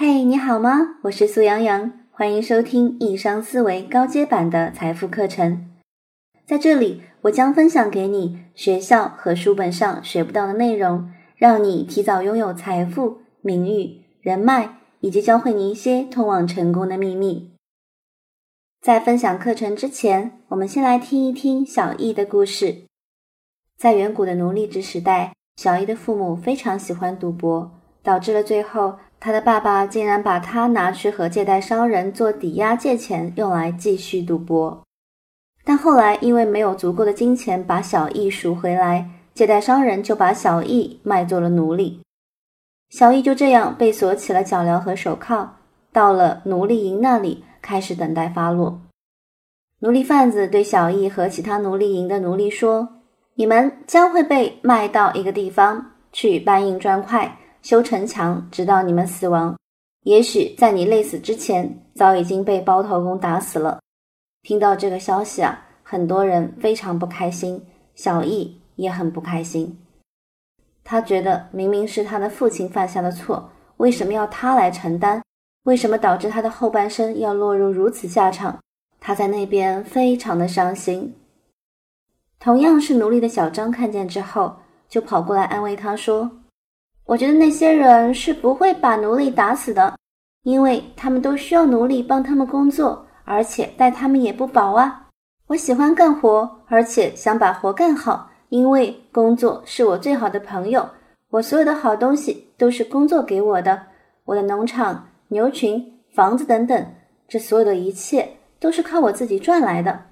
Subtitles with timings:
[0.00, 0.98] 嘿，你好吗？
[1.02, 5.68] 我是苏阳阳，欢迎收听易商思维高阶版的财富课程。
[6.46, 17.50] 在这里，我将分享给你学校和书本上学不到的内容，让你提早拥有财富、名誉、人脉，以及教会你一些通往成功的秘密。
[18.80, 22.84] 在分享课程之前，我们先来听一听小易的故事。
[23.76, 27.72] 在远古的奴隶制时代，小易的父母非常喜欢赌博，
[28.04, 29.00] 导致了最后。
[29.20, 34.80] 他的爸爸竟然把他拿去和借贷商人做抵押借钱，用来继续赌博。
[35.64, 42.00] 但后来因为没有足够的金钱把小易赎回来，借贷商人就把小易卖做了奴隶。
[42.90, 45.48] 小易就这样被锁起了脚镣和手铐，
[45.92, 48.80] 到了奴隶营那里开始等待发落。
[49.80, 52.88] 奴隶贩子对小易和其他奴隶营的奴隶说
[53.34, 59.56] ：“你们将会被卖到一个地方去搬运砖块。”修城墙，直到你们死亡。
[60.04, 63.80] 也许在你累死之前，早已经被包头工打死了。
[64.42, 67.62] 听到这个消息啊，很多人非常不开心，
[67.94, 69.78] 小易也很不开心。
[70.84, 75.20] 他觉得明明是他的父亲犯下的错，为什么要他来承担？
[75.64, 78.58] 为什么导致他的后半生要落入如此下场？
[78.98, 81.14] 他在那边非常的伤心。
[82.38, 84.56] 同样是奴隶的小张看见之后，
[84.88, 86.37] 就跑过来安慰他说。
[87.08, 89.96] 我觉得那些人是不会把奴隶打死的，
[90.42, 95.06] 因为他们都需要奴隶帮他们工作，而且待他们也不薄啊。
[95.46, 100.86] 我喜欢干活，而且想把活干好，因为工作是我最好的朋友。
[101.30, 103.86] 我所有的好东西都是工作给我的，
[104.26, 106.94] 我的农场、牛群、房子等等，
[107.26, 110.02] 这所有的一切都是靠我自己赚来的。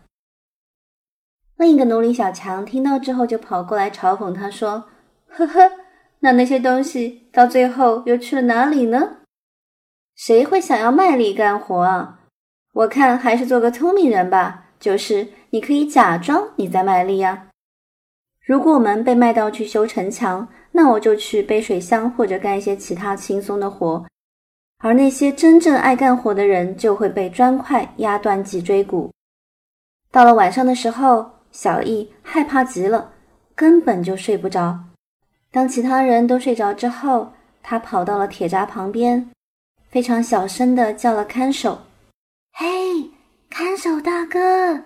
[1.58, 4.84] 另一个奴隶小强听到之后就跑过来嘲讽他说
[5.28, 5.70] ：“呵呵。”
[6.20, 9.18] 那那些东西到最后又去了哪里呢？
[10.14, 12.20] 谁会想要卖力干活啊？
[12.72, 17.48] 我看还是做个聪明人吧，就是你可以假装你在卖力呀。
[18.44, 24.06] 如果我们被卖到去修城墙，那我就去背水箱或者干一些其他轻松的活，
[24.78, 29.10] 而那些真正爱干活的人就会被砖块压断脊椎骨。
[30.10, 33.12] 到了晚上的时候，小易害怕极了，
[33.54, 34.78] 根本就睡不着。
[35.50, 39.30] 当其他人都睡着之后，他跑到了铁闸旁边，
[39.88, 41.78] 非常小声的叫了看守
[42.52, 43.10] ：“嘿，
[43.48, 44.82] 看守大哥，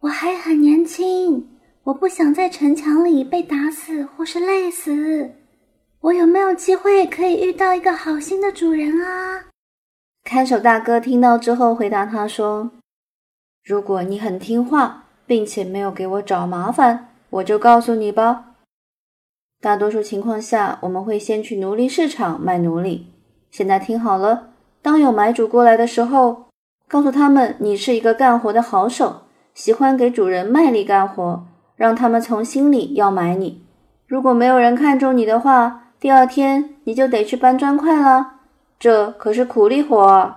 [0.00, 1.48] 我还很年轻，
[1.84, 5.30] 我不想在城墙里被打死或是累死。
[6.00, 9.44] 我有没有机会可以遇到一个好心的主人啊？”
[10.24, 12.70] 看守大哥听到之后回答他说
[13.64, 18.50] ：“如果你很听话，并且没有给我找麻烦，我就告诉你吧。”
[19.62, 23.06] 大多数情况下，我们会先去奴隶市场卖奴隶。
[23.48, 24.48] 现在听好了，
[24.82, 26.46] 当有买主过来的时候，
[26.88, 29.22] 告诉他们你是一个干活的好手，
[29.54, 31.46] 喜欢给主人卖力干活，
[31.76, 33.62] 让他们从心里要买你。
[34.08, 38.32] 如果没有人看中你的话，第二天你就得去搬砖块了，
[38.80, 40.34] 这可是苦力活。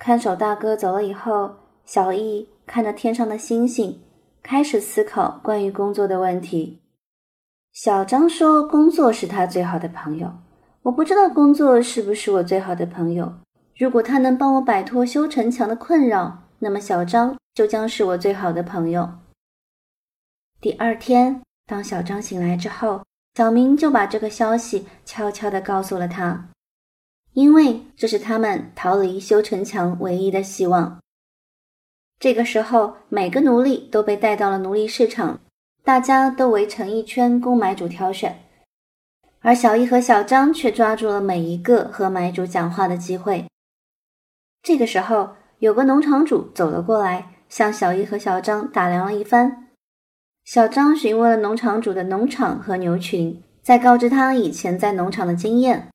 [0.00, 1.52] 看守大哥走了以后，
[1.84, 4.00] 小易看着天上的星星，
[4.42, 6.80] 开始思考关于工作的问题。
[7.72, 10.32] 小张说：“工作是他最好的朋友。
[10.82, 13.32] 我不知道工作是不是我最好的朋友。
[13.76, 19.08] 如果他能帮我摆脱修城墙的困扰，那么小张就将是我最好的朋友。”
[20.60, 23.02] 第二天，当小张醒来之后，
[23.34, 26.50] 小明就把这个消息悄悄地告诉了他，
[27.34, 31.00] 因为这是他们逃离修城墙唯一的希望。
[32.18, 35.40] 这个时候，每个奴隶都被带到了奴隶市场。
[35.82, 38.38] 大家都围成一圈供买主挑选，
[39.40, 43.46] 而小易和小张却抓住了每一个和买主讲话的机会。
[44.62, 49.68] 这个时候，有个农场主走了过来，向小易和小张打量了一番。
[50.44, 55.88] 小张询问了农场主的农场和牛群，再告知他以前在农场的经验。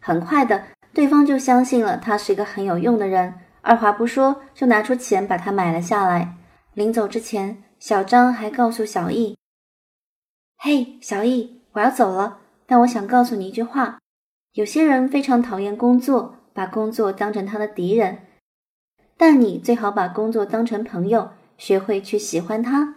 [0.00, 6.36] 很快的，对方就相信了他是一个很有用的人，二话不说就拿出钱把他买了下来。
[6.74, 7.62] 临走之前。
[7.82, 9.36] 小张还告诉小易
[10.56, 13.98] ：“嘿，小易，我要走了，但我想告诉你一句话：
[14.52, 18.18] 有些人非常讨厌工作，把工作当成他的敌人。
[19.16, 22.94] 但你最好把工作当成朋友，学会去喜欢他，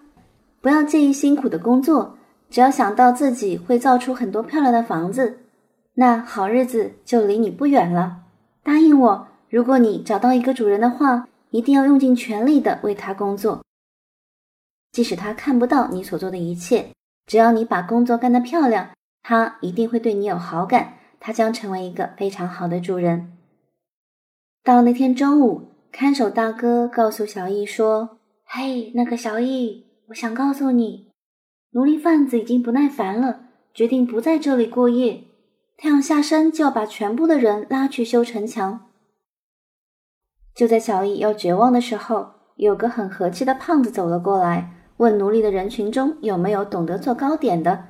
[0.62, 2.20] 不要介意辛苦的工作。
[2.52, 5.40] 只要想到自己会造出很多漂亮的房子，
[5.96, 8.18] 那好日子就离你不远了。
[8.62, 13.65] 答应我，如果你找到一个主人的话，一定要用尽全力的为他工作。”
[14.96, 16.88] 即使他看不到你所做的一切，
[17.28, 23.34] 只要你把工作干得漂亮，他一定会对你有好感，他将成为一个非常好的主人。
[24.64, 31.12] 到那天中午，看守大哥告诉小易说：“嘿，那个小易，我想告诉你，
[31.72, 33.42] 奴隶贩子已经不耐烦了，
[33.74, 35.26] 决定不在这里过夜。
[35.76, 38.88] 太阳下山就要把全部的人拉去修城墙。”
[40.56, 47.86] 就在小易要绝望的时候，有个很和气的胖子走了过来，问奴隶的人群中有没有懂得做糕点的。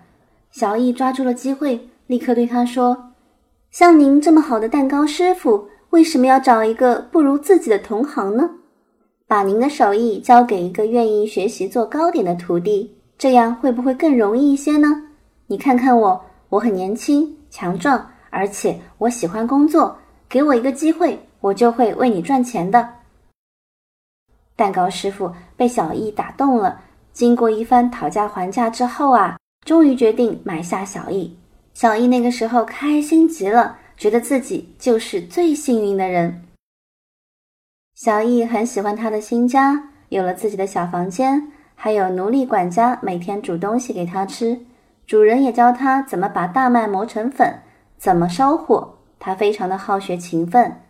[0.52, 3.12] 小易抓住了机会，立刻对他说
[3.72, 8.50] ：“像您这么好的蛋糕师傅。”为什么要找一个不如自己的同行呢？
[9.28, 14.90] 把您的手艺交给一个愿意学习做糕点的徒弟，这样会不会更容易一些呢？
[15.48, 19.96] 你看看我，我很年轻、强壮，而且我喜欢工作。
[20.28, 22.90] 给我一个机会，我就会为你赚钱的。
[24.58, 26.82] 蛋糕师傅被小易打动了，
[27.16, 31.36] 经过一番讨价还价之后啊，终于决定买下小易。
[31.74, 33.78] 小易那个时候开心极了。
[33.98, 36.44] 觉得自己就是最幸运的人。
[37.94, 44.66] 小易很喜欢他的新家，有了自己的小房间，还有奴隶管家每天煮东西给他吃。
[45.08, 47.62] 主人也教他怎么把大麦磨成粉，
[47.98, 48.98] 怎么烧火。
[49.18, 50.82] 他非常的好学勤奋。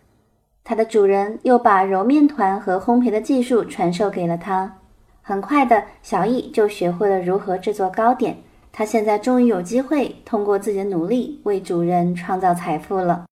[0.64, 4.80] 他的主人又把揉面团和烘焙的技术传授给了他。
[5.28, 8.38] 很快的小易就学会了如何制作糕点。
[8.72, 13.26] 他现在终于有机会通过自己的努力为主人创造财富了，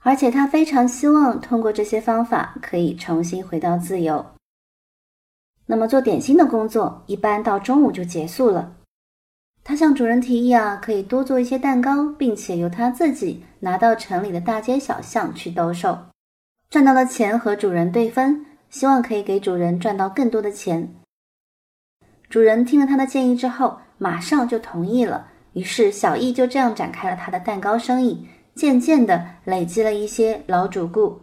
[0.00, 4.24] 而且他非常希望通过这些方法可以重新回到自由。
[5.66, 8.76] 那么做点心的工作一般到中午就结束了。
[9.64, 15.98] 他向主人提议啊，可以多做一些蛋糕，并且由他自己拿到城里的大街小巷去兜售，
[16.70, 20.92] 赚到了钱和主人对分，希望可以给主人赚到更多的钱。
[22.28, 23.78] 主人听了他的建议之后。
[23.96, 28.26] 马上就同意了，于是小易就这样展开了他的蛋糕生意，
[28.56, 31.16] 渐渐的累积了一些老主顾。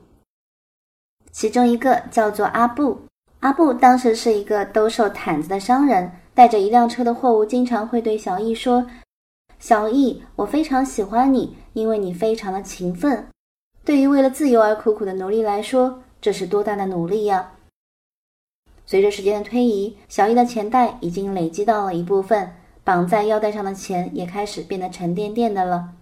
[1.31, 2.97] 其中一个叫做阿布，
[3.41, 8.87] 阿布当时是一个兜售毯子的商人，带着一辆车的货物，经常会对小易说
[9.59, 13.27] ：“小易，我非常喜欢你，因为你非常的勤奋。
[13.83, 17.51] 对于为了自由而苦苦的奴隶来说，这是多大的努力呀！”
[18.85, 22.53] 随着时间的推移，小易的钱袋已经累积到了一部分。
[22.83, 25.93] 绑在腰带上的钱也开始变得沉甸甸的了。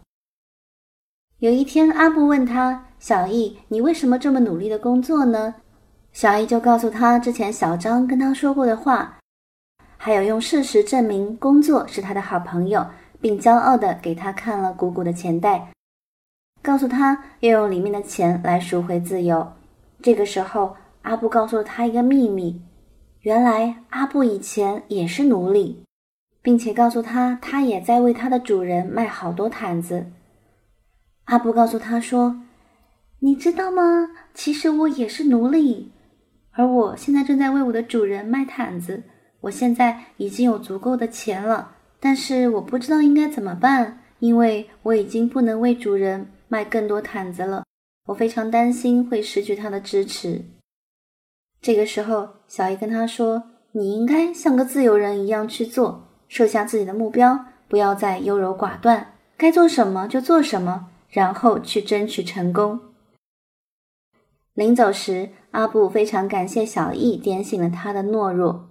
[1.39, 5.56] 有一天，阿布问他：“小易，你为什么这么努力的工作呢？”
[6.13, 9.19] 小易就告诉他之前小张跟他说过的话，
[9.98, 12.88] 还有用事实证明工作是他的好朋友，
[13.19, 15.74] 并骄傲的给他看了鼓鼓的钱袋，
[16.62, 19.51] 告诉他要用里面的钱来赎回自由。
[20.01, 22.62] 这个时候，阿布告诉了他一个秘密：
[23.22, 25.84] 原来阿布以前也是奴隶。
[26.42, 30.06] 并且告诉他，他也在为他的主人卖好多毯子。
[31.25, 32.42] 阿布告诉他说
[33.19, 34.10] ：“你知道吗？
[34.34, 35.92] 其实我也是奴隶，
[36.51, 39.04] 而我现在正在为我的主人卖毯子。
[39.42, 47.66] 我现在已经有足够的钱了，但是我不知道应该怎么办，因为我已经不能为主人卖更多毯子了。
[48.10, 50.44] 我非常担心会失去他的支持。”
[51.62, 62.80] 这个时候，小姨跟他说：“你应该像个自由人一样去做。”设下自己的目标，不要再优柔寡断，该做什么就做什么，然后去争取成功。
[64.54, 68.70] 临走时，阿布非常感谢小易点醒了他的懦弱。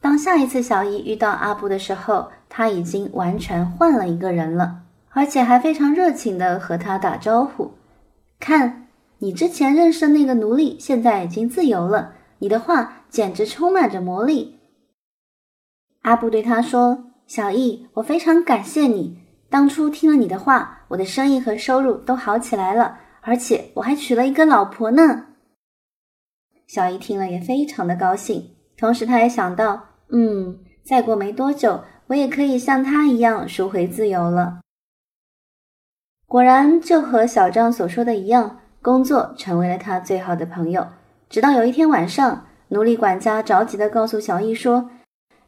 [0.00, 7.72] 当下一次小易遇到阿布的时候，他已经完全换了一个人了，而且还非常热情地和他打招呼。
[8.46, 8.86] 看，
[9.18, 12.12] 你之前认识的那个奴隶，现在已经自由了。
[12.38, 14.60] 你的话简直充满着魔力。
[16.02, 19.18] 阿布对他说：“小易，我非常感谢你。
[19.50, 25.26] 当初听了你的话，我的生意和收入都好起来了，而且我还娶了一个老婆呢。”
[26.68, 34.60] 小易听了也非常的高兴，同时他也想到：“嗯，再过没多久，我也可以像他一样赎回自由了。”
[36.36, 40.86] 果然，就和小张所说的一样，工作成为了他最好的朋友。
[41.30, 44.90] 直到有一天晚上，奴隶管家着急的告诉小易说。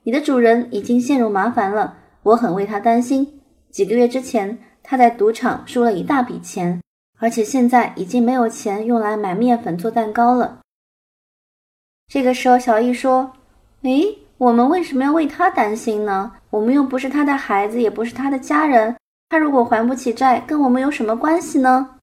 [0.04, 3.38] 你的主人已经陷入麻烦了，我很为他担心。
[3.70, 6.80] 几个月之前，他在赌场输了一大笔钱，
[7.18, 10.60] 而且现在已经没有钱用来买面粉做蛋糕了。
[12.10, 13.30] 这个时候，小易说
[13.84, 16.32] ：“诶，我们为什么要为他担心呢？
[16.48, 18.96] 我们又不是他的孩子，也不是他的家人。
[19.28, 21.98] 他如果还不起债，跟我们有什么关系呢？”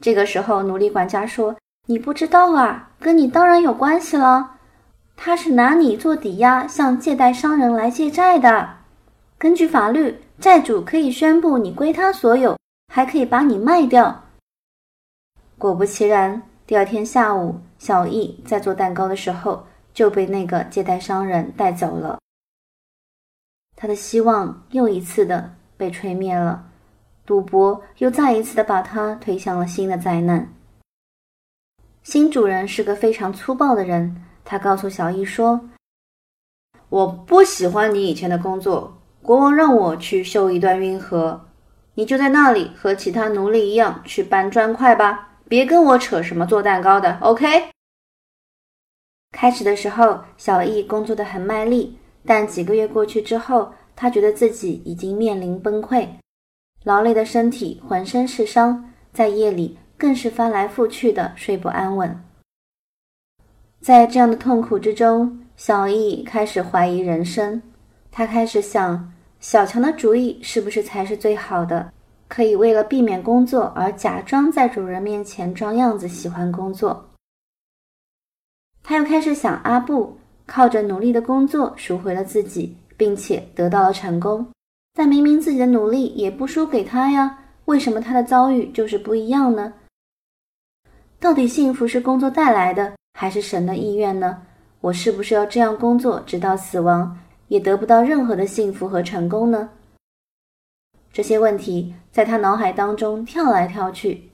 [0.00, 1.56] 这个时候，奴隶管家说
[1.86, 4.58] ：“你不知道啊，跟你当然有关系了。”
[5.16, 8.78] 他是拿你做抵押，向借贷商人来借债的。
[9.36, 12.56] 根据法律，债主可以宣布你归他所有，
[12.88, 14.24] 还可以把你卖掉。
[15.58, 22.18] 果不其然，第二天下午，小易在做蛋糕的时候就被那个借贷商人带走了。
[23.76, 26.62] 他的希望又一次的被吹灭了，
[27.24, 30.52] 赌博又再一次的把他推向了新的灾难。
[32.02, 35.58] 新主人是个非常粗暴的人，他告诉小易说
[36.90, 41.46] ：“我不喜欢你以前的工作。”国王让我去修一段运河，
[41.94, 47.18] 你就在那里和其他奴隶一样去搬砖块吧，别跟我扯什么做蛋糕的。
[47.20, 47.70] OK。
[49.32, 56.08] 开始的时候，小易工作的很卖力，但几个月过去之后，他觉得自己已经面临崩溃，
[56.84, 62.18] 劳累的身体浑身是伤，在夜里更是翻来覆去的睡不安稳。
[63.82, 67.60] 在这样的痛苦之中，小易开始怀疑人生。
[68.10, 71.92] 他开始想，小强的主意是不是才是最好的？
[72.26, 77.10] 可以为了避免工作而假装在主人面前装样子喜欢工作。
[78.82, 80.16] 他又开始想，阿布
[80.46, 84.46] 靠着努力的工作赎回了自己，并且得到了成功。
[84.92, 89.72] 但明明自己的努力也不输给他呀，为什么他的遭遇就是不一样呢？
[91.18, 94.42] 到底幸福是工作带来的，还是神的意愿呢？
[94.82, 97.18] 我是不是要这样工作直到死亡？
[97.48, 99.70] 也得不到任何的幸福和成功呢？
[101.10, 104.30] 这些问题在他脑海当中跳来跳去。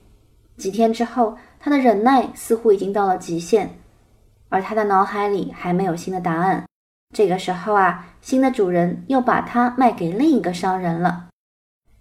[0.57, 3.69] 几天之后，他的忍耐似乎已经到了极限，
[4.49, 6.66] 而他的脑海里还没有新的答案。
[7.15, 11.27] 这个时候啊，新的主人又把它卖给另一个商人了。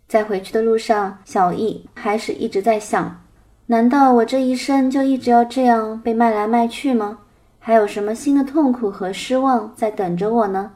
[0.09, 3.25] 在回去的路上，小易还是一直在想：
[3.67, 7.19] 难道我这一生就一直要这样被卖来卖去吗？
[7.59, 10.73] 还有什么新的痛苦和失望在等着我呢？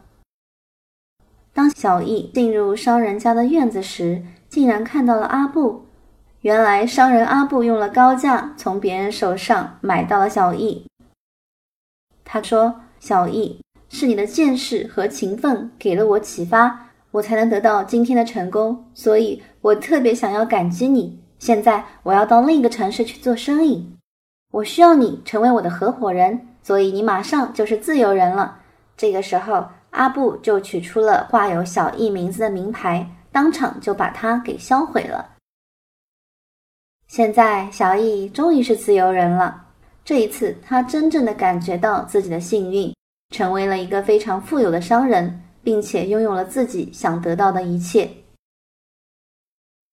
[1.53, 5.87] 当小易进入商人家的院子时，竟然看到了阿布。
[6.41, 10.87] 原来商人阿布用了高价从别人手上买到了小易。
[12.25, 13.61] 他说：“小易，
[13.91, 18.87] 是你的见识和勤奋给了我启发，我才能得到今天的成功。
[18.95, 21.21] 所以我特别想要感激你。
[21.39, 23.87] 现在我要到另一个城市去做生意，
[24.53, 28.61] 我需要你成为我的合伙人，所以你马上就是自由人了。”
[28.97, 29.67] 这个时候。
[29.91, 35.31] 阿布就取出了挂有小易名字的名牌，当场就把它给销毁了。
[37.09, 39.67] 现在，小易终于是自由人了。
[40.05, 42.95] 这一次，他真正的感觉到自己的幸运，
[43.31, 48.11] 成为了一个非常富有的商人，并且拥有了自己想得到的一切。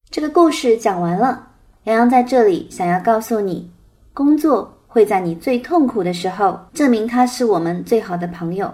[0.10, 1.52] 这个故事讲完了，
[1.84, 3.70] 洋洋在这里想要告诉你：
[4.14, 8.74] 工作会在你最痛苦的时候，证明他是我们最好的朋友。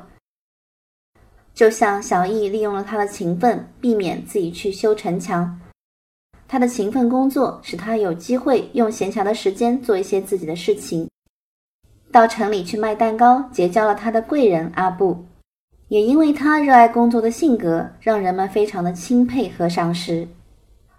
[1.54, 5.60] 就像小易利用了他的勤奋，避免自己去修城墙。
[6.48, 11.10] 他的勤奋工作使他有机会用闲暇的时间做一些自己的事情。
[12.14, 15.26] 到城里去卖蛋糕，结交了他的贵人阿布。
[15.88, 20.28] 也因为他热爱工作的性格，让人们非常的钦佩和赏识。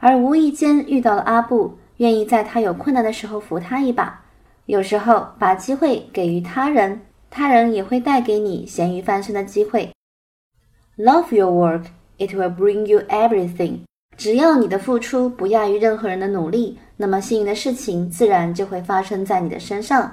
[0.00, 4.20] 而无意间遇到了阿布，愿意在他有困难的时候扶他一把。
[4.66, 9.88] 有时候把机会给予他人，他人也会带给你咸鱼翻身的机会。
[10.96, 11.84] Love your work,
[12.18, 13.78] it will bring you everything.
[14.16, 20.12] 只要你的付出不亚于任何人的努力，那么幸运的事情自然就会发生在你的身上。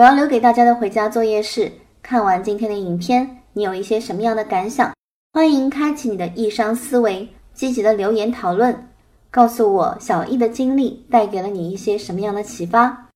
[0.00, 1.70] 我要留给大家的回家作业是：
[2.02, 4.94] 看完今天的影片，你有一些什么样的感想？
[5.34, 8.88] 欢迎开启你的易商思维，积极的留言讨论，
[9.30, 13.08] 告诉我小易的经历带给了你一些什么样的启发。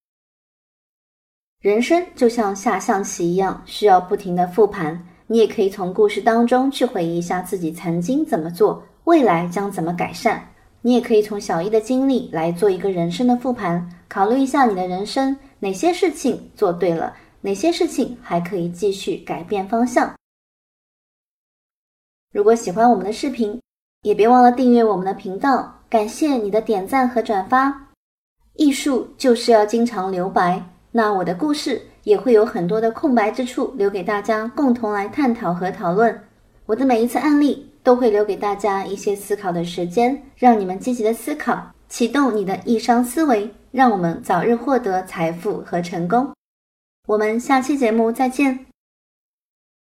[1.59, 5.07] 人生就像下象棋一样，需要不停的复盘。
[5.25, 10.49] 你也可以从故事当中去回忆一下自己曾经怎么做，未来将怎么改善。
[10.83, 15.35] 你也可以从小易的经历来做一个人生的复盘，考虑一下你的人生
[15.65, 20.13] 哪些事情做对了，哪些事情还可以继续改变方向。
[22.31, 23.59] 如果喜欢我们的视频，
[24.03, 25.81] 也别忘了订阅我们的频道。
[25.89, 27.87] 感谢你的点赞和转发。
[28.57, 31.81] 艺术就是要经常留白，那我的故事。
[32.03, 36.21] 也会有很多的空白之处留给大家共同来探讨和讨论。
[36.67, 46.33] 我的每一次案例都会留给大家一些思考的时间，让你们积极的思考，启动你的易商思维，让我们早日获得财富和成功。
[47.09, 48.74] 我们下期节目再见。